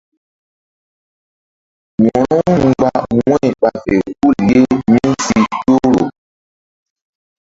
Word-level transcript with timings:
Wo̧ro-u 2.03 2.51
mgba 2.63 2.91
wu̧y 3.17 3.47
ɓa 3.61 3.69
fe 3.83 3.95
hul 4.19 4.35
ye 4.49 4.61
mí 4.91 4.99
si 5.25 5.39
ƴohro. 5.63 6.03